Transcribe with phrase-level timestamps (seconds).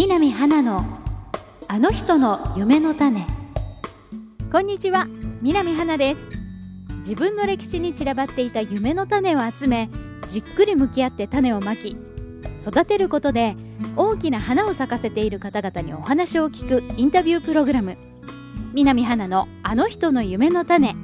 [0.00, 0.84] 南花の
[1.66, 3.26] あの人の夢の種。
[4.52, 5.08] こんにちは
[5.42, 6.30] 南花です。
[6.98, 9.90] 自分の歴史に散らばっていた夢の種を集め
[10.28, 11.96] じっくり向き合って種をまき
[12.60, 13.56] 育てることで
[13.96, 17.98] 大きな花を咲かせている方々にお話を聞くインタビュープログラム。
[18.74, 20.94] 南花のあの人の夢の種。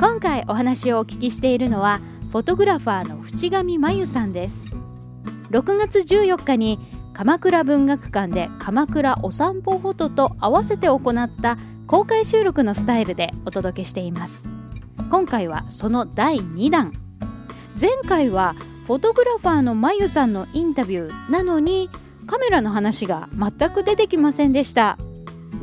[0.00, 2.00] 今回お話をお聞きしているのは
[2.32, 4.64] フォトグラファーの淵上真由さんです。
[5.50, 14.44] 6月14日に鎌倉文学館で鎌倉お散歩フォトと合わせて行った公開収録のスタイルでお届けしています。
[15.10, 16.92] 今回はその第2弾。
[17.80, 18.54] 前回は
[18.86, 21.90] フォトグラファーのまゆさんのインタビューなのに
[22.28, 24.96] カメラの話が全く出てきませんでした。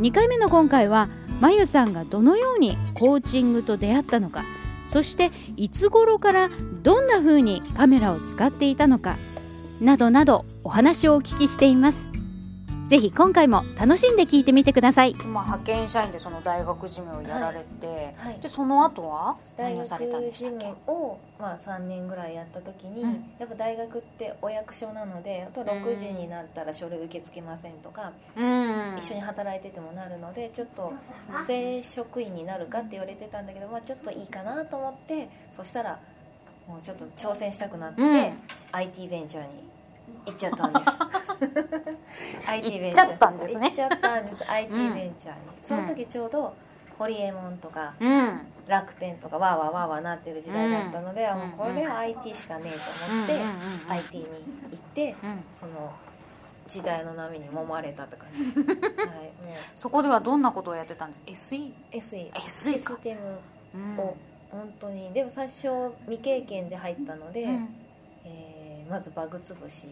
[0.01, 1.07] 2回目の今回は
[1.39, 4.43] まゆさんがどのようにコーチングと出会ったのか
[4.89, 6.49] そしていつ頃から
[6.83, 9.15] どんな風にカメラを使っていたのか
[9.81, 12.09] などなどお話をお聞きしています。
[12.87, 18.33] ぜひ今回も楽しんで聞いてみてください、まあ、派遣社員でその大学事務をやられて、はい。
[18.33, 19.35] はい、でその後は？
[19.57, 30.93] 大学事務を、まあ、3年ぐらいやった時に、うん、やっぱ大学ってお役所なのであと6時になったら書類受け付けませんとか、うん、一緒に働いててもなるのでちょっと
[31.47, 35.99] 正職員になるかって言われてたんだけど、まあ、ちょっといいかなと思ってそしたら
[36.67, 38.09] もうちょっと挑戦したくなって、うん、
[38.75, 39.69] IT ベンチャーに
[40.25, 40.85] 行っちゃったんです。
[42.47, 43.07] IT ベンチャー。
[43.07, 43.67] 行っちゃったんですね。
[43.67, 44.51] 行っちゃったんです。
[44.51, 46.53] IT ベンチャーに、その時ちょうど
[46.97, 53.33] ホリエモンとか、うん、楽天とかわーわーわーわーなってる時代だったので、うん、もうこれは IT しかねえと思って、
[53.89, 55.15] IT に行って、
[55.59, 55.93] その
[56.67, 58.59] 時代の波に揉まれたって感じです、
[58.99, 59.31] はい、
[59.75, 61.71] そこではどんなことをやってたんです？SE?
[61.91, 64.17] SE, SE システムを、
[64.51, 65.11] 本当に。
[65.13, 65.69] でも最初
[66.05, 67.67] 未経験で入ったので、うん、えー、
[68.89, 69.87] まずバグ潰し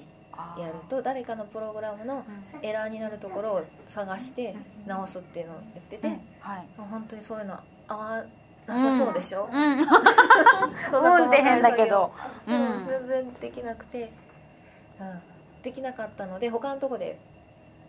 [0.57, 2.25] やると誰かのプログラムの
[2.61, 4.55] エラーになるところを探して
[4.85, 6.19] 直すっていうのを言ってて、うん。
[6.39, 8.23] はい、本当にそういうの合わ
[8.65, 12.11] なさそうでしょ、うん、うん、って変だけど、
[12.47, 14.11] うん、全然できなくて、
[14.99, 15.19] うん、
[15.61, 17.19] できなかったので他のとこで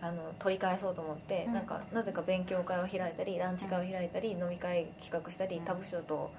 [0.00, 6.30] あの取り返そうと思って、うん、なんかなぜか勉強会を開いたりランチ会を開いたり、飲み会企画したり他部署と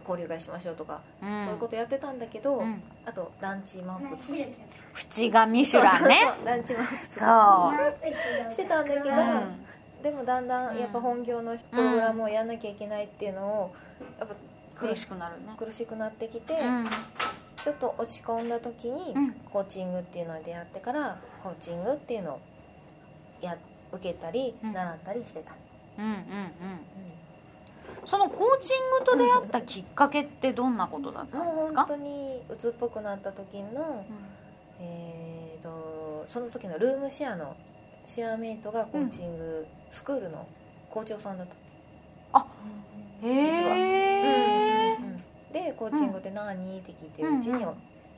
[0.00, 4.16] 交流会しましょうとか、うん、そういうことやってたんだけど、うん、あとランチ満腹。
[4.36, 7.08] 縁がミシュランねランチ満腹。
[7.10, 8.08] そ
[8.50, 8.52] う。
[8.52, 13.74] してたんだけど、うん、でもだんだんやっぱ本業のプログラムをやんなきゃいけないっていうのを
[14.18, 14.34] やっぱ、
[14.86, 15.54] 苦しくなるね。
[15.58, 16.54] 苦しくなってきて、
[17.62, 19.14] ちょっと落ち込んだ時に
[19.52, 22.40] コーチングっていうのでやってからコーチングっていうのを
[23.42, 23.56] や
[23.92, 25.52] 受けたり習ったりしてた。
[25.98, 27.19] うんうんうん、うん
[28.06, 31.84] そのコーチングと出会ったきっかけってどんなことだったんですか？
[31.84, 34.04] 本当に鬱っぽくなった時の、
[34.80, 37.56] うん、えーと、その時のルームシェアの
[38.06, 40.46] シェアメイトがコーチングスクールの
[40.90, 41.54] 校長さんだった、
[42.38, 42.46] あ
[43.22, 45.22] へえ、うんうんうん、
[45.52, 47.64] でコーチングって何、って聞いてるうちに、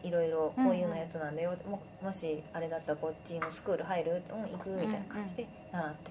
[0.04, 4.22] いろいろこういうのやつなんだよ、ももしあれだったらコーチングスクール入る？
[4.30, 4.70] うん行く。
[4.70, 6.10] みたいな感じで習って、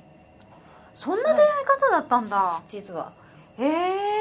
[0.93, 3.11] そんな出会い方だったんだ、実は
[3.57, 4.11] へえ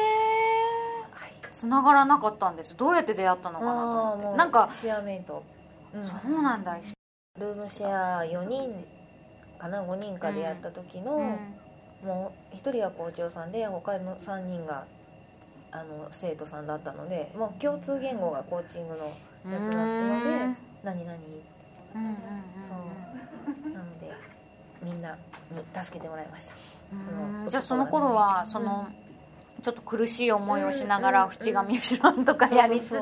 [1.53, 2.75] 繋がらなかったんです。
[2.77, 4.39] どうやって出会ったのかなと思って。
[4.39, 5.43] なんかシェアメイト、
[5.93, 6.79] うん、そうなんだ。
[7.39, 8.85] ルームシェア4人
[9.59, 11.23] かな？5人かでやった時の、う
[12.05, 14.87] ん、もう1人が校長さんで他の3人が
[15.71, 19.07] あの生徒さんだったのでもう共通言語がコーチングの
[19.53, 21.19] やつだったので「何々」
[21.95, 22.17] うんうんうん、
[22.63, 22.73] そ
[23.67, 23.71] う。
[23.71, 24.11] なので
[24.83, 25.15] みんな
[25.51, 26.55] に助けてもらいました。
[27.51, 28.89] じゃあその頃はその、
[29.63, 32.95] ちょっと苦しい思いをしながら淵上後ろとかやりつつ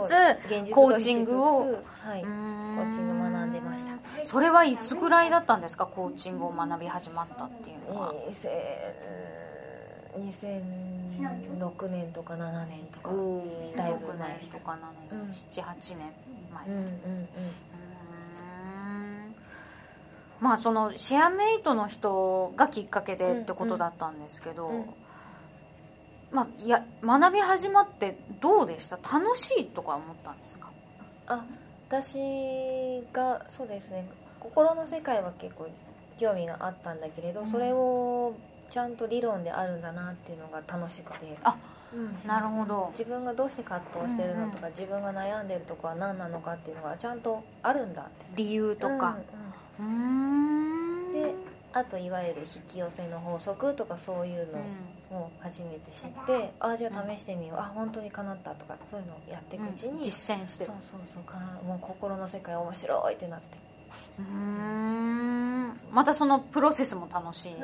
[0.73, 3.93] コーチングを、はい、コーチング学んでました。
[4.25, 5.87] それはいつぐらいだったんですか？
[5.87, 8.13] コーチングを学び始まったっていうのは。
[10.19, 13.11] 2006年とか7年とか
[13.77, 14.39] だいぶ前。
[14.53, 14.93] とかなの
[15.25, 16.13] に、78年
[16.53, 16.67] 前。
[16.67, 17.29] うんうんうん。
[20.41, 24.94] まあそのシェアメイトの人がきっかけでってことだったんですけど、うんうん
[26.31, 28.97] まあ、いや学び始まってどうでした？
[28.97, 30.71] 楽しいとか思ったんですか？
[31.27, 31.45] あ
[31.89, 34.07] 私がそうですね。
[34.41, 35.69] 心の世界は結構
[36.19, 38.35] 興味があったんだけれど、うん、それを
[38.71, 41.39] ちゃんと理論であるんだなっていうのが楽しくて。
[41.43, 41.57] あ、
[41.95, 42.91] うん、なるほど。
[42.93, 44.65] 自分がどうして葛藤してるのとか、うん。
[44.67, 48.11] うん、自分が悩んでるとこは何なのかっていうのがちゃんとあるんだって。
[48.37, 49.17] 理由とか。
[49.81, 51.13] うん。
[51.15, 51.35] で
[51.79, 54.49] あといわゆる引き寄せの法則とかそういう
[55.13, 61.23] のを初めて知って、うん、ああじゃあ試してみよう、あ本当にかなったとかそういうのをやっていくうちに、うん、実践してそうそうそう。
[61.25, 63.59] かもう心の世界面白いってなって。
[64.19, 65.77] うん。
[65.93, 67.57] またそのプロセスも楽しん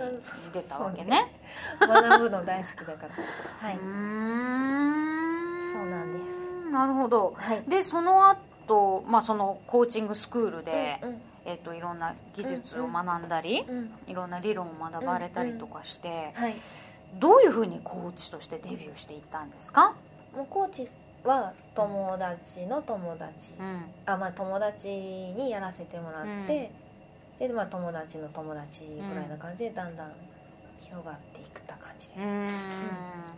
[0.53, 1.33] でたわけね。
[1.81, 3.69] 学ぶの大好きだから。
[3.69, 3.77] はい。
[3.77, 5.73] うん。
[5.73, 6.71] そうなんです。
[6.71, 7.63] なるほど、はい。
[7.69, 13.91] でその後、まあそのコーチングスクールで、うんえっといろんな技術を学んだり、うん。
[14.06, 16.55] いろんな理論を学ばれたりとかして、はい。
[17.20, 19.94] どういうふうにコーチとしてデビューしていったんですか、
[20.35, 20.88] もうコーチ
[21.23, 23.31] は友達の友達。
[23.58, 23.85] うん。
[24.06, 26.73] あまあ友達にやらせてもらって、
[27.38, 30.12] でまあ友達の友達ぐらいな感じでだんだん
[30.81, 32.50] 広がっていった感じです、うん。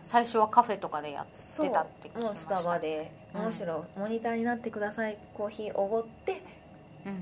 [0.01, 2.25] 最初はカフェとかでやってたって聞きました。
[2.25, 3.41] もうスタバでうん。
[3.45, 5.17] むしろモニターになってください。
[5.35, 6.39] コーヒーおごってうん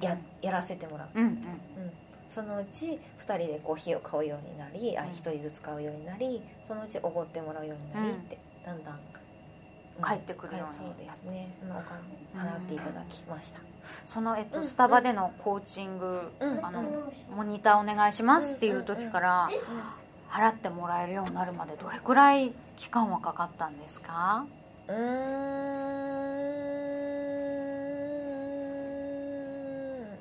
[0.02, 1.30] や,、やらせてもらう、うんうん。
[1.30, 1.92] うん、
[2.30, 5.10] そのうち2人でコーヒーを買うようになり、あうん。
[5.10, 9.00] 1人ずつ買うようになりそのうちおごってもらうようになりって、だんだん、
[9.98, 10.04] うん。
[10.04, 11.48] 帰ってくるようにそうですね。
[11.64, 13.60] お金払っていただきました、
[14.08, 14.68] その、えっと、うん。
[14.68, 16.66] スタバでのコーチング、うん。
[16.66, 16.84] あの
[17.30, 19.52] モニターお願いしますっていう時からうん。
[20.28, 24.46] 払ってもらえるようになるまでどれくらい期間はかかったんですか？
[24.88, 24.98] うーん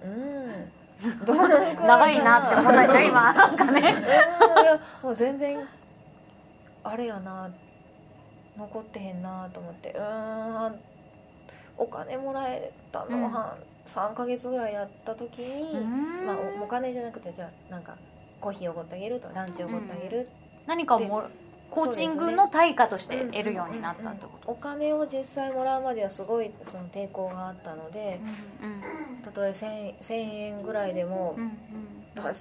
[0.02, 0.94] うんどのくらいか
[1.87, 3.81] 長いなって思ったでしょ今なんかね。
[3.83, 5.59] やもう全然
[6.83, 7.51] あれやな
[8.56, 9.91] 残ってへんなと思って。
[9.91, 10.81] うーん
[11.77, 13.56] お金もらえたのは
[13.87, 15.85] 3ヶ月ぐらいやった時に、
[16.25, 17.97] まあ、おお金じゃなくてじゃあなんか
[18.41, 20.29] コーヒーおごってあげるとランチおごってあげる、
[20.67, 21.25] 何かをも
[21.71, 24.53] コーチングの対価として得るようになったってこと。
[24.53, 28.21] お金を実際もらうまではすごいその抵抗があったので
[28.61, 28.67] た
[29.31, 31.59] とえ 1000, 1000円ぐらいでもうん
[32.15, 32.35] 多分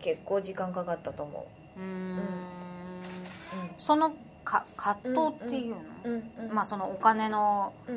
[0.00, 1.46] 結構時間かかったと思
[1.76, 1.80] う。
[1.80, 2.22] んうん。
[3.78, 4.12] その
[4.44, 6.14] か葛藤っていうの、ううん
[6.48, 7.96] うんまあそのお金のうん。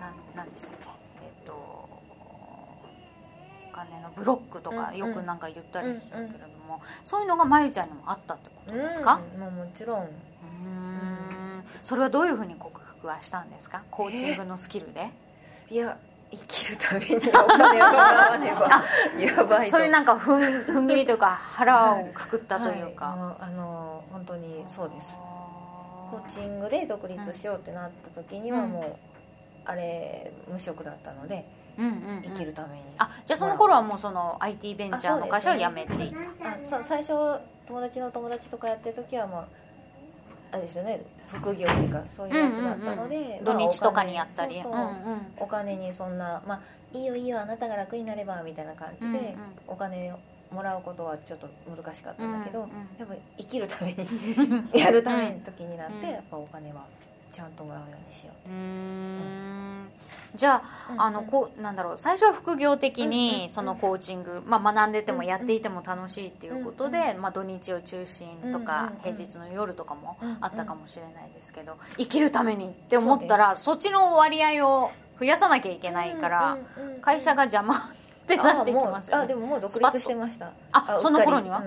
[0.00, 0.88] なんなんでしたっけ？
[1.22, 1.88] えっとお
[3.70, 10.00] 金のブロックとかうんよくなんか言ったりするけれども、そういうのがまゆちゃんにもあったってことですか、うん、もうもちろん。
[10.00, 11.64] うーん。
[11.82, 13.82] それはどういうふうに克服はしたんですか？
[13.90, 15.10] コーチングのスキルで、
[15.70, 15.98] いや
[16.30, 18.84] 生きるためにお金を払わねば
[19.20, 19.72] やばいと。
[19.72, 23.18] そういうなんかふん踏ん切りというか腹をくくったというか、はい。
[23.18, 25.16] もうあの本当にそうです。
[26.10, 28.96] コーチングで独立しようってなった時にはもう、
[29.64, 31.46] あれ無職だったので
[31.78, 32.22] うんうんうん。
[32.22, 36.48] 生きるために、あじゃあその頃はもうその IT ベンチャーの会社を辞めていた。
[36.48, 37.12] あそう最初
[37.66, 39.44] 友達の友達とかやってる時はまあ
[40.52, 43.44] あれですよね副業っていうかそういうやつだったので、うんうんうん。
[43.44, 44.62] まあ土日とかにやったり。
[45.38, 46.60] お金にそんなまあ
[46.92, 49.34] いいよいいよあなたが楽になればみたいな感じで、うんうん。
[49.68, 50.18] お金を
[50.52, 54.06] もらうことはちょっと難しかったんだけど、うんうんやっぱ生きるために
[54.74, 56.84] やるための時になって、うんやっぱお金は
[57.32, 59.88] ちゃんともらうようにしよううーん
[60.36, 63.54] じゃあ,、うんあのこうなんだろう最初は副業的うんにうん。
[63.54, 77.80] そのコーチング、まあ、学んでてもうんやっていても楽しいっていうことで、うまあ、土日を中心とうんかうん平日の夜とかもうんあったかもしれないですけど生きるためにって思ったらそっちの割合を増やさなきゃいけないからうんうんうん会社が邪魔っ
[78.26, 79.24] てなってきますよね。
[79.24, 80.52] あでももう独立してました。
[80.70, 81.64] あその頃には？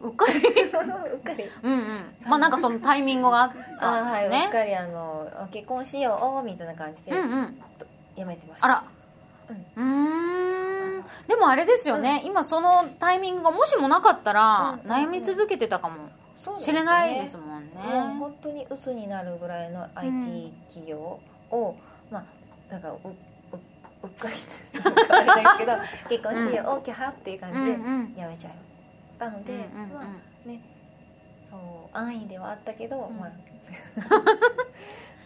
[0.00, 0.38] うっかり。
[0.38, 0.70] うっ
[1.22, 1.44] かり？
[1.62, 2.14] うんうん。
[2.26, 7.12] まあなんかそのタイミングがあったあはい、うっんですねかりあの結婚しようみたいな感じで。
[7.12, 7.62] うんうん
[8.16, 8.84] やめてました、あら。
[9.76, 11.04] うーん。
[11.28, 14.90] でもあれですよね、今そのタイミングがもしもなかったらうん。
[14.90, 16.10] 悩み続けてたかも。
[16.58, 17.72] しれないですもんね。
[17.76, 21.20] もう本当に鬱になるぐらいの IT 企業
[21.52, 21.76] を、
[22.10, 22.24] まあ
[22.72, 23.14] なんかうう
[24.02, 24.34] うっかり
[24.74, 25.72] うっかりだけど
[26.08, 28.14] 結婚しよう、オーケーはっていう感じでうんうん。
[28.16, 28.52] やめちゃっ
[29.20, 29.92] たので、うんうんうん。
[29.92, 30.60] まあね。
[31.48, 33.18] そう安易ではあったけど、うん。
[33.18, 33.30] まあ、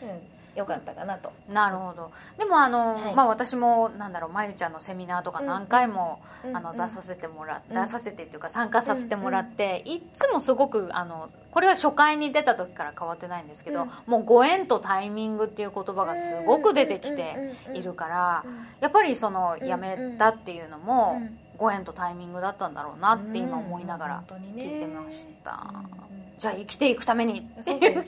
[0.02, 0.20] うん、
[0.56, 1.32] よかったかなと。
[1.48, 2.10] なるほど。
[2.38, 3.14] でもあの、はい。
[3.14, 6.20] まあ私もなんだろうまゆちゃんのセミナーとか何回も、
[6.52, 6.76] あのうん。
[6.76, 7.82] 出させてもらっうん。
[7.82, 13.90] 出させてっていうか参加させてもらって、いっつもすごくあのこれは初回に出た時から変わってないんですけど、うん。
[14.06, 18.44] もうご縁とタイミングっていう言葉がすごく出てきているから、
[18.80, 19.66] やっぱりそのうん。
[19.66, 21.38] 辞めたっていうのも、うん。
[21.58, 24.22] ご縁とタイミングだったんだろうなって今思いながら
[24.56, 26.20] 聞いてました、うん。
[26.20, 27.48] うんじゃあ生きていくために。
[27.60, 28.02] って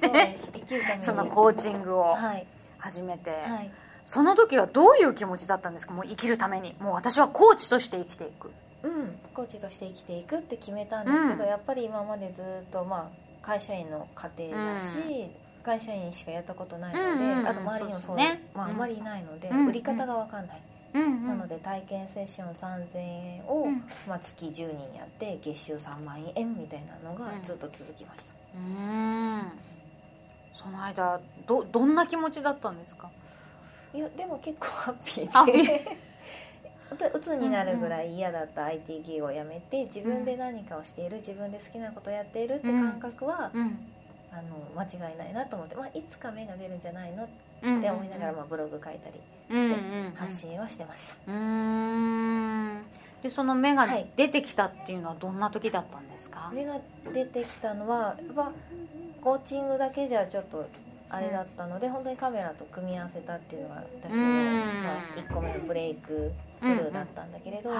[1.00, 2.46] そのコーチングをはい。
[2.78, 3.70] 始めて、はい。
[4.06, 5.92] その時はどういう気持ちだったんですか？
[5.92, 6.76] もう生きるために。
[6.78, 8.50] もう私はコーチとして生きていく。
[8.84, 11.50] うん、コーチとして生きていくって決めたんですけど、うん。
[11.50, 13.10] やっぱり今までずっと、ま
[13.42, 15.30] あ、会社員の家庭だし、
[15.64, 17.48] 会社員しかやったことないので、うんうんうん。
[17.48, 19.66] あと周りにもそうねまあ、うんあんまりいないので、うん。
[19.66, 20.62] 売り方が分かんない、
[20.94, 23.82] うんなので体験セッション3000円を、うん。
[24.06, 27.42] まあ、月10人やって月収3万円みたいなのがうん。
[27.42, 29.52] ずっと続きました、うーん。
[30.54, 33.10] その間どどんな気持ちだったんですか？
[33.94, 35.30] いやでも結構ハッピーで。
[35.30, 35.80] ハッピー。
[36.98, 43.78] 当に鬱になるぐらい嫌だった IT 技をやめて自分で何かをしている自分で好きなことをやっているって感覚は、うん。
[44.30, 47.30] あの間違いないなと思って、まあ、いつか芽が出るんじゃないのっう
[47.66, 50.12] んて思いながら、まあ、ブログ書いたりうんうんしてうん。
[50.16, 52.82] 発信はしてました、うーん。
[53.22, 54.06] でその芽がはい。
[54.16, 56.76] 出てきたっていうのはどんな時だったんですか、芽が
[57.12, 58.52] 出てきたのはやっぱ
[59.20, 60.68] コーチングだけじゃちょっと
[61.10, 64.82] あれだったので、本当にカメラと組み合わせたっていうのが私の、うん。
[64.84, 67.70] まあ、1個目のブレイクスルーだったんだけれど、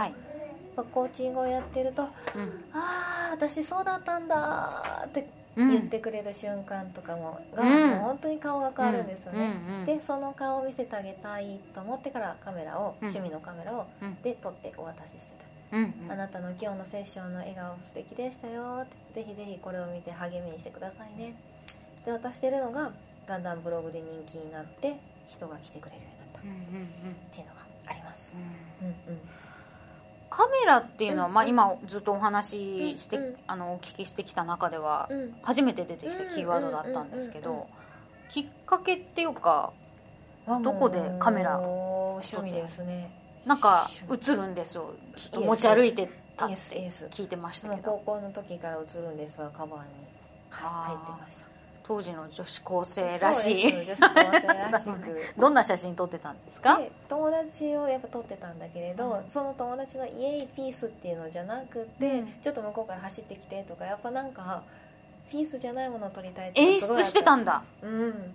[0.92, 2.08] コーチングをやってるとうん
[2.73, 5.26] 「ああ私そうだったんだ」ってうん
[5.66, 7.98] 言ってくれる瞬間とかも、がうん。
[7.98, 9.38] 本当に顔が変わるんですよね、
[9.68, 13.08] うんうんでその顔を見せてあげたいと思ってからカメラを、うん。
[13.08, 14.14] 趣味のカメラを、うん。
[14.22, 15.32] で撮ってお渡しして
[15.70, 15.76] た。
[15.76, 19.20] うんあなたの今日のセッションの笑顔素敵でしたよって。
[19.20, 21.34] ぜひぜひこれを見て励みにしてくださいね。
[22.04, 22.92] で渡してるのが
[23.26, 24.96] だんだんブログで人気になって
[25.28, 26.38] 人が来てくれるようになった。
[26.38, 27.14] っうんうんうん。
[27.32, 28.32] ていうのがあります。
[28.80, 28.88] うん。
[28.88, 29.20] うんうん
[30.30, 35.35] カメラっていうのは、うんまあ、今ずっとお話しして、うんあのお聞きしてきた中ではうん。
[35.42, 37.66] 初めて出てきたキーワードだったんですけど
[38.30, 39.73] きっかけっていうか
[40.62, 43.11] どこでカメラ趣味ですね。
[43.44, 44.94] なんか趣映るんですよ。
[45.32, 46.56] 持ち歩いてたって
[46.90, 47.82] ス聞いてましたけど。
[48.04, 49.76] 高校の時から映るんですわカバーに、
[50.50, 51.48] はい、入ってました
[51.88, 53.73] 当時の女子高生らしい。
[55.38, 56.76] どんな写真撮ってたんですか？
[56.76, 59.30] で友達をやっぱ撮ってたんだけれど、うん。
[59.30, 62.33] その友達のイエイピースっていうのじゃなくて、うん。
[62.42, 64.62] ちょっと向こうから走ってきてとかやっぱなんか
[65.30, 67.62] ピースじゃないものを撮りたいって演出してたんだ。
[67.83, 68.33] うん。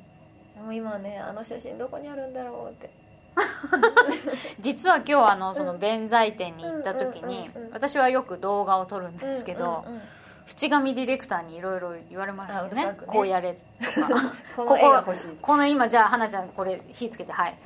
[0.55, 2.89] でも今ねあの写真どこにあるんだろうって。
[4.59, 10.01] 実は今日あのその弁財天に行った時にうんうんうんうん私はよく動画を撮るんですけど、うんうんうん
[10.45, 12.85] 淵上ディレクターにいろいろ言われましたよね。
[12.85, 12.97] ね。
[13.07, 14.07] こうやれとか。
[14.55, 15.37] この絵が欲しい。
[15.41, 17.57] この今じゃあ花ちゃんこれ火つけてはい。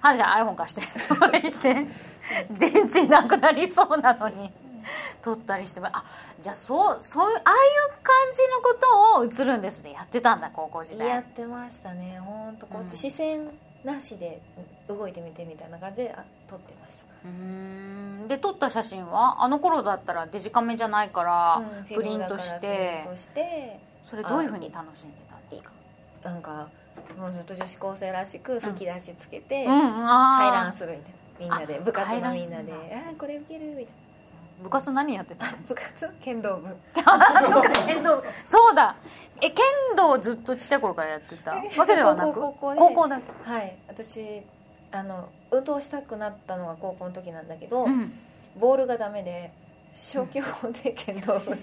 [0.00, 0.98] 花ちゃん iPhone 貸して。
[1.08, 1.86] とか言って
[2.50, 4.50] 電池なくなりそうなのに。
[5.22, 6.04] 撮ったりしてあ
[6.40, 9.92] じゃあそうそういうああいう感じのことを映るんですね。
[9.92, 11.08] やってたんだ高校時代。
[11.08, 12.18] やってましたね。
[12.24, 13.48] 本当こうやって視線
[13.84, 14.40] なしで
[14.88, 17.01] 動いてみてみたいな感じであ撮ってました
[18.28, 23.08] で撮った写真はあの頃だったらデジカメじゃないからうんプリントして
[24.04, 25.70] それどういうふうに楽しんでたんですか？
[26.24, 26.68] なんか
[27.18, 31.16] もうずっと女子高生らしく吹き出しつけて、うんうんあ回ー覧するみたいな。
[31.40, 32.74] みんなであ部活のみんなでするんだ
[33.08, 33.86] 「ああこれ受ける」みたい
[34.62, 36.68] 部活何やってた 部活剣道部。
[37.04, 38.94] あそうか剣道そうだ。
[39.40, 39.64] え剣
[39.96, 42.34] 道ずっとちっちゃい頃からやってたわけではなく？
[42.40, 42.78] 高校高校で。
[42.80, 43.50] 高校だけ？
[43.50, 43.76] はい。
[43.88, 44.42] 私
[44.92, 48.12] あの運動したくなったのが高校の時なんだけど、うん。
[48.58, 49.50] ボールがダメで
[49.94, 51.60] 消去法で剣道部に。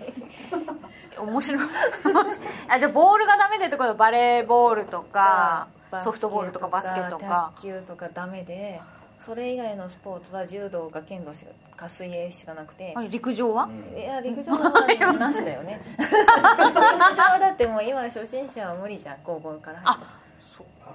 [1.17, 1.63] 面白い。
[2.67, 5.67] あじゃあボールがダメでってことはバレーボールとか
[5.99, 7.51] ソフトボールとかバスケとか。
[7.55, 8.81] 卓球とかダメで
[9.19, 12.95] それ以外のスポーツは柔道か剣道しかか水泳しかなくて。
[13.09, 15.81] 陸上は、いや陸上はなしだよね。
[15.97, 20.28] 陸上はだってもう今初心者は無理じゃん高校から入あっそて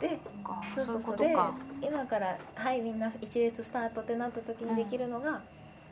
[0.00, 0.18] で
[0.76, 1.54] そうそういうことか。
[1.80, 5.40] 今からはいみんな一列スタートってなった時にできるのが、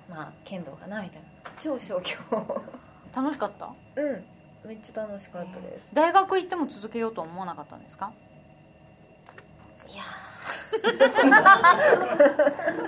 [0.08, 1.28] まあ剣道かなみたいな。
[1.60, 2.16] 超消去
[3.14, 3.70] 楽しかった？
[3.96, 4.24] うん。
[4.64, 5.94] めっちゃ楽しかったです。
[5.94, 8.12] 大学行っても続けようとは思わなかったんですか？
[9.88, 10.02] いや
[10.80, 10.98] それ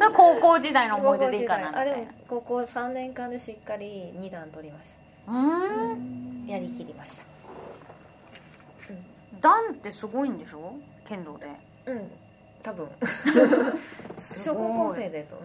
[0.07, 4.89] は高校時代のー思い出でいいかなあでも高校3年間でしっかり2段取りまし
[5.29, 6.45] うーん。
[6.47, 7.25] たやりきりました
[9.45, 10.73] 段ってすごいんでしょ？
[11.07, 11.47] 剣道で。
[11.85, 12.11] うん。
[12.63, 12.89] 多分。
[14.17, 15.37] す小高校生でと。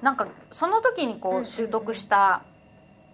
[0.00, 1.42] なんかその時にこうん。
[1.42, 2.42] う習得した、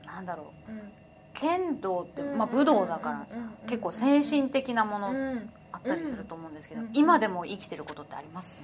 [0.06, 0.72] なんだろう。
[0.72, 0.92] うん。
[1.34, 2.38] 剣道って、うん。
[2.38, 3.68] まあ、武道だからさ、うん。
[3.68, 5.50] 結構精神的なもうのん。
[5.72, 6.90] あったりすると思うんですけど、うん。
[6.94, 8.56] 今でも生きてることってあります？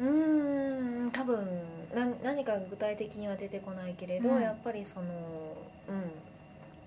[0.00, 1.10] うーん。
[1.12, 1.46] 多分
[1.94, 4.40] な何か具体的には出てこないけれど、うん。
[4.40, 5.06] やっぱりその
[5.88, 6.10] うん。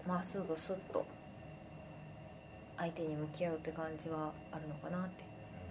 [0.08, 1.06] まっすぐスッと
[2.78, 5.24] 相手に向き合うって感じはあるのかなって。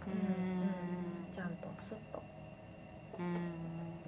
[0.06, 1.34] うん。
[1.34, 2.22] ちゃんとスッと。
[3.18, 3.32] うん。
[3.34, 3.40] 向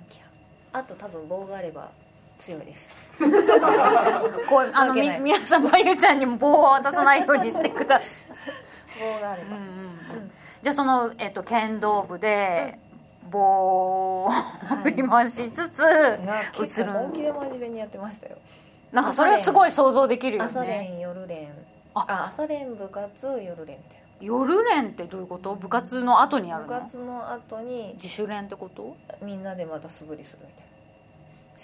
[0.08, 0.28] き合う。
[0.72, 1.90] あと多分棒があれば
[2.38, 2.90] 強いです。
[4.48, 8.26] こうあのみ皆さんまゆちゃんにも棒を渡さないようにしてください、
[9.00, 9.76] 棒があれば、うんうんうん。
[9.78, 10.30] うん
[10.62, 12.78] じゃあその、えっと、剣道部で
[13.30, 13.38] 棒
[14.24, 14.30] を
[14.82, 15.82] 振り回しつつ、い。
[16.26, 16.92] や結映る。
[16.92, 18.36] 構本気で真面目にやってましたよ。
[18.90, 21.48] なんかそれはすごい想像できるよ朝ね練夜練
[21.96, 25.54] ああ朝練部活夜練みたい夜練ってどういうこと？
[25.54, 26.76] 部活の後にやなるの？
[26.78, 28.96] 部活の後に自主練ってこと？
[29.22, 30.66] みんなでまた素振りするみたいな。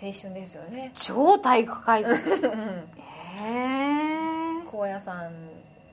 [0.08, 0.90] 青春ですよね。
[0.94, 2.12] 超体育会 うん。
[2.18, 2.18] へ
[4.60, 5.30] え高野山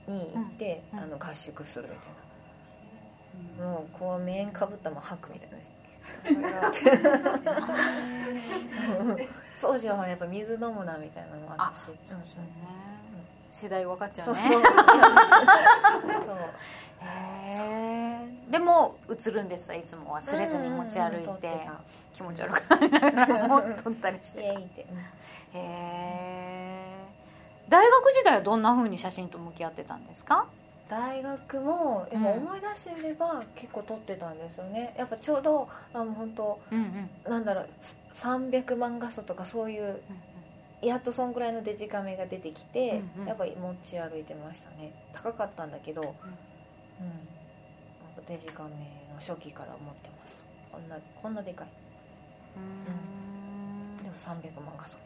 [0.08, 5.58] に行って、うんあの合宿するみたいな、もうこう面かぶったまま吐くみたいな
[9.62, 11.84] 当時はやっぱ水飲むなみたいなのもあったし。
[11.86, 12.25] そうですよね、
[13.51, 14.41] 世代分かっちゃうね。
[14.51, 14.62] そう
[17.01, 17.06] へ
[18.25, 21.68] えでも映るんですいつも忘れずに持ち歩いて,、
[22.13, 24.41] 気持ち悪くなりなが撮ったりして。
[24.41, 24.63] たへ
[25.53, 26.96] え
[27.70, 30.48] 大学時代はどんなふうに写真と向き合ってたんですか？
[30.89, 34.96] 大学もやっぱ思い出してみれば結構撮ってたんですよね。
[34.98, 37.70] やっぱちょうどあの本当、うんうん、なんだろう
[38.18, 40.01] 300万画素とかそういう、
[40.81, 44.93] やっとそんぐらいのデジカメが出てきて、うんうん、やっぱり持ち歩いてましたね。
[45.13, 46.13] 高かったんだけど、うん、うん、
[48.27, 50.36] デジカメの初期から持ってまし
[50.71, 50.77] た。
[50.77, 51.67] こんなこんなでかい。
[52.57, 54.03] うん。
[54.03, 54.98] でも300万画素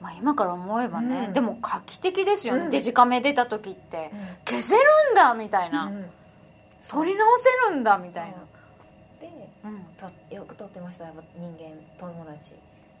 [0.00, 4.82] まあ、今から思えばね、うん、でも画期的ですよね、うん、デジカメ出た時って、うん、消せる
[5.12, 5.90] んだみたいな、
[6.88, 8.36] 撮り直せるんだみたいな。
[9.20, 9.30] で、
[10.28, 11.06] とよく撮ってました。
[11.06, 11.14] 人
[11.56, 12.54] 間友達。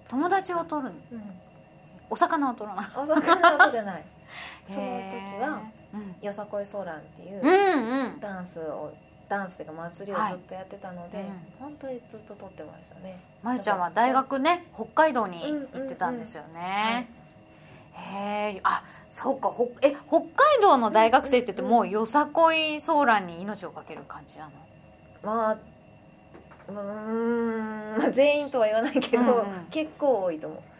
[0.08, 0.90] 友達を撮るの、
[2.14, 2.86] お魚を撮らない。
[2.96, 4.04] お魚は撮ってない。
[4.70, 5.60] その時は
[6.22, 8.92] よさこいソーランっていうダンスを
[9.28, 13.18] ダンスというか祭りをずっとやってたので、はいうん、本当にずっと撮ってましたね。
[13.42, 17.08] まゆちゃんは大学ね北海道に行ってたんですよね、
[17.94, 20.28] へえあそうかほえ北海
[20.62, 24.52] 道の大学生って言ってもうよさこいソーランに命を懸ける感じなの？
[25.24, 25.56] まあ
[26.68, 30.73] うん全員とは言わないけど、うんうん、結構多いと思う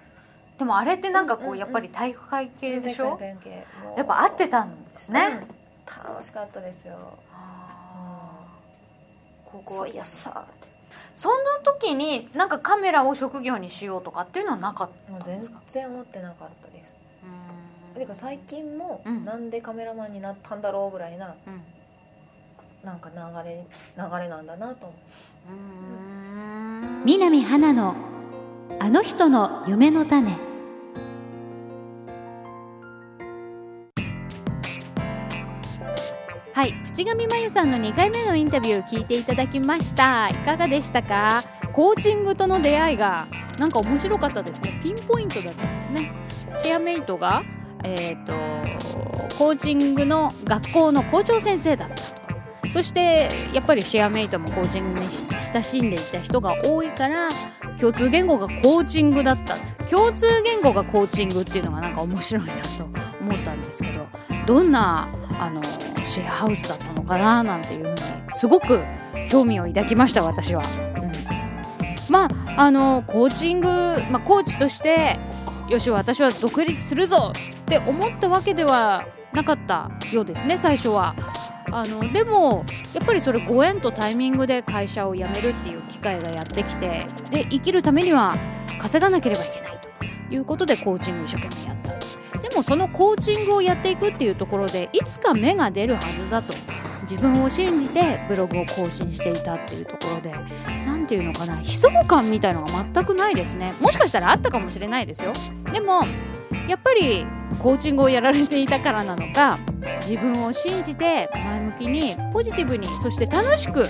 [0.58, 3.18] でもあれってなんかこうやっぱり体育会系でしょ、
[3.96, 5.34] やっぱ合ってたんですね、うん、
[6.10, 6.94] 楽しかったですよ。
[9.44, 10.68] ここはやさって。
[11.14, 15.60] そんな時になんかカメラを職業にしようとかっていうのはなかったんですか？
[15.68, 16.96] 全然思ってなかったです。
[17.96, 21.62] てか最近もなんでカメラマンになったんだろうぐらいな、うん、
[22.84, 23.16] なんか流
[23.48, 23.64] れ
[23.96, 24.98] 流れなんだなと思う。
[27.04, 27.94] 南花の
[28.80, 30.36] あの人の夢の種。
[36.52, 40.28] はい淵上真由さんの2回目のインタビューを聞いていただきました。
[40.28, 41.42] いかがでしたか？
[41.72, 43.26] コーチングとの出会いが
[43.58, 44.80] なんか面白かったですね。
[44.82, 46.12] ピンポイントだったんですね。
[46.62, 47.42] シェアメイトが
[47.86, 48.32] えーと、
[49.36, 52.70] コーチングの学校の校長先生だったと。
[52.70, 55.06] そしてやっぱりシェアメイトもコーチングに
[55.52, 57.28] 親しんでいた人が多いから
[57.80, 59.56] 共通言語がコーチングだった
[59.86, 62.84] 共通言語がコーチングっていうのがなんか面白いなと
[63.20, 64.06] 思ったんですけど
[64.46, 65.08] どんな
[65.40, 65.62] あの
[66.04, 67.96] シェアハウスだったのかななんていうふうに
[68.34, 68.80] すごく
[69.28, 70.62] 興味を抱きました私は。
[70.98, 73.68] うん、まああのコーチング、
[74.10, 75.18] まあ、コーチとして
[75.68, 81.14] よし私は独立するぞって思ったわけではなかったようですね最初は。
[81.72, 88.36] あのでもやっぱりそれご縁とタイミングで会社を辞めるっていう会がやってきてで生きるためには
[88.78, 89.80] 稼がなければいけない
[90.28, 91.94] ということでコーチング一生懸命やった。
[92.38, 96.52] でもそのコーチングをやっていくっていうところでいつか芽が出るはずだと
[97.02, 100.34] 自分を信じてブログを更新していたっていうところで
[100.86, 103.72] 何て言うのかな悲壮感みたいのが全くないですね。
[103.80, 105.32] もしかしたらあったかもしれないですよ。
[105.72, 106.02] でも
[106.68, 107.26] やっぱり
[107.58, 109.58] コーチングをやられていたからなのか
[110.00, 113.88] 自分を信じて前向きにポジティブにそして楽しく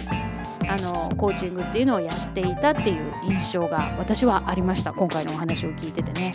[0.69, 4.93] あのコーチングっていうのをやっていたっていう印象が私はありました。
[4.93, 6.35] 今回のお話を聞いててね。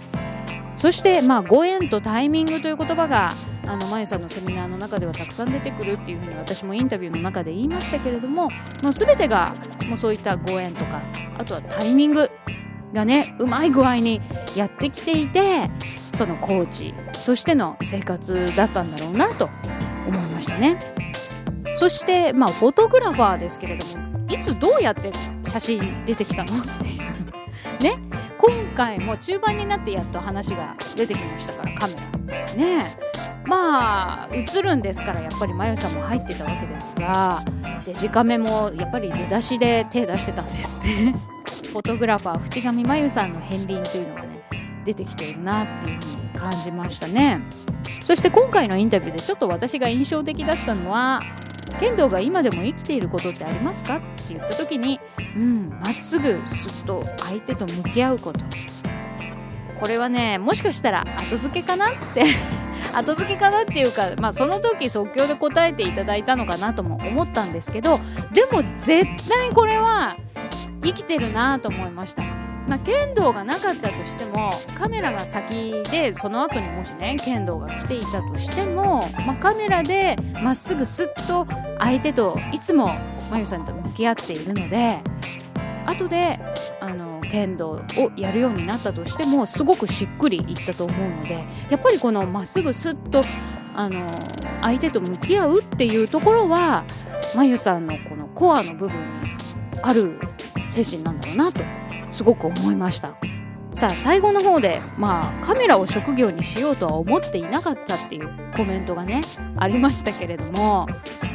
[0.75, 3.31] そしてまあご縁とタイミングという言葉が
[3.65, 8.49] あのまゆさんのセミナーの中ではたくさん出てくるっていうふうに私もインタビューの中で言いましたけれども、
[8.81, 9.53] まあ、全てが
[9.87, 11.03] もうそういったご縁とか
[11.37, 12.31] あとはタイミング
[12.93, 14.21] がねうまい具合に
[14.55, 15.69] やってきていて
[16.13, 16.93] そのコーチ
[17.25, 19.49] としての生活だったんだろうなと
[20.07, 20.79] 思いましたね。
[21.75, 25.11] そしてまあフォトグラファーですけれどもいつどうやって
[25.47, 26.57] 写真出てきたの？
[26.57, 27.83] っていう。
[27.83, 27.97] ね？
[28.37, 32.53] 今回も中盤になってやっと話が出てきましたからカメラ。
[32.53, 32.95] ね
[33.45, 37.39] まあ映るんですからやっぱりまゆさんも入ってたわけですが
[37.85, 41.15] デジカメもやっぱり出だしで手出してたんですね
[41.71, 44.39] フォトグラファー淵上真由さんの片鱗というのがね
[44.85, 47.41] 出てきてるなっていうふうに感じましたね。
[48.01, 51.21] そして今回のインタビューでちょっと私が印象的だったのは
[51.79, 53.97] 剣道が今でも生きていることってありますか？
[53.97, 54.99] って言った時に
[55.35, 58.39] うんまっすぐすっと相手と向き合うこと
[59.79, 62.23] これはねもしかしたら後付けかなって
[62.93, 67.99] 後付けかなっていうか、まあ、その時即興で答えていただいたのかなとも思ったんですけど
[68.33, 70.17] でも絶対これは
[70.83, 72.48] 生きてるなと思いました。
[72.67, 81.47] まあ、剣道がなかったとしてもカメラが先でその後にもしね剣道が来ていたとしても、まあ、カメラでまっすぐスッと
[81.79, 82.89] 相手といつも
[83.31, 84.99] まゆさんと向き合っているので
[85.85, 86.39] 後で
[86.79, 87.83] あの剣道を
[88.15, 93.21] やるようになったとしてもすごくしっくりいったと思うのでやっぱりこのまっすぐスッと
[93.75, 94.11] あの
[94.61, 96.83] 相手と向き合うっていうところは
[97.35, 99.29] まゆさんのこのコアの部分に
[99.81, 100.19] ある
[100.69, 101.61] 精神なんだろうなと
[102.19, 103.15] すごく思いました。
[103.73, 109.21] さあ最後の方でまあカメラを職業にしようとは思っていなかったっていうコメントがね
[109.55, 110.85] ありましたけれども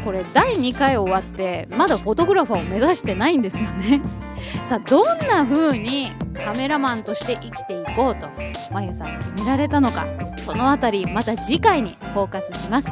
[0.04, 4.02] これ第2回終わってまだフォトグラファーを目指してないんですよね。
[4.68, 6.12] さあどんな風に
[6.44, 8.28] カメラマンとして生きていこうと
[8.70, 12.90] まゆさん決められたのかそのあたりまた次回にフォーカスします。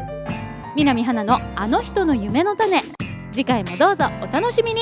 [0.76, 2.82] 南花のあの人の夢の種。
[3.32, 4.80] 次回もどうぞお楽しみに。